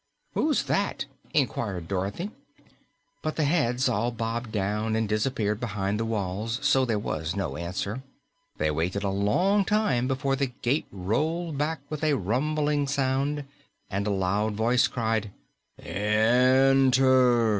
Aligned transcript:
"Who's 0.33 0.63
that?" 0.63 1.05
inquired 1.31 1.87
Dorothy. 1.87 2.31
But 3.21 3.35
the 3.35 3.43
heads 3.43 3.85
had 3.85 3.93
all 3.93 4.09
bobbed 4.09 4.51
down 4.51 4.95
and 4.95 5.07
disappeared 5.07 5.59
behind 5.59 5.99
the 5.99 6.05
walls, 6.05 6.57
so 6.63 6.85
there 6.85 6.97
was 6.97 7.35
no 7.35 7.55
answer. 7.55 8.01
They 8.57 8.71
waited 8.71 9.03
a 9.03 9.11
long 9.11 9.63
time 9.63 10.07
before 10.07 10.35
the 10.35 10.47
gate 10.47 10.87
rolled 10.91 11.59
back 11.59 11.81
with 11.87 12.03
a 12.03 12.15
rumbling 12.17 12.87
sound, 12.87 13.45
and 13.91 14.07
a 14.07 14.09
loud 14.09 14.55
voice 14.55 14.87
cried, 14.87 15.29
"Enter!" 15.77 17.49